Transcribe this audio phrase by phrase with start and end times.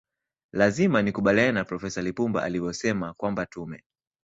[0.53, 3.83] lazima nikubaliane na profesa lipumba alivyosema kwamba tume